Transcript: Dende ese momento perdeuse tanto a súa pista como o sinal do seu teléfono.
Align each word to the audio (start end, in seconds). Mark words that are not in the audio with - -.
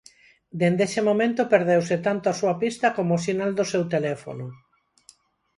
Dende 0.59 0.83
ese 0.89 1.01
momento 1.09 1.41
perdeuse 1.53 1.95
tanto 2.07 2.25
a 2.29 2.37
súa 2.39 2.55
pista 2.63 2.87
como 2.97 3.11
o 3.17 3.23
sinal 3.25 3.51
do 3.57 3.65
seu 3.71 3.83
teléfono. 3.93 4.45